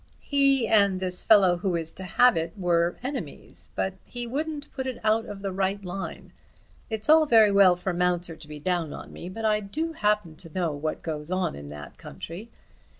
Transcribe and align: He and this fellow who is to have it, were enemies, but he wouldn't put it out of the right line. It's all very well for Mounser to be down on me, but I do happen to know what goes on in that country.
He 0.23 0.67
and 0.67 0.99
this 0.99 1.23
fellow 1.23 1.57
who 1.57 1.75
is 1.75 1.91
to 1.91 2.03
have 2.03 2.35
it, 2.35 2.53
were 2.57 2.97
enemies, 3.03 3.69
but 3.75 3.93
he 4.03 4.25
wouldn't 4.25 4.71
put 4.71 4.87
it 4.87 4.99
out 5.03 5.27
of 5.27 5.43
the 5.43 5.51
right 5.51 5.85
line. 5.85 6.33
It's 6.89 7.07
all 7.07 7.27
very 7.27 7.51
well 7.51 7.75
for 7.75 7.93
Mounser 7.93 8.35
to 8.35 8.47
be 8.47 8.59
down 8.59 8.93
on 8.93 9.13
me, 9.13 9.29
but 9.29 9.45
I 9.45 9.59
do 9.59 9.91
happen 9.93 10.35
to 10.37 10.49
know 10.55 10.71
what 10.71 11.03
goes 11.03 11.29
on 11.29 11.55
in 11.55 11.69
that 11.69 11.99
country. 11.99 12.49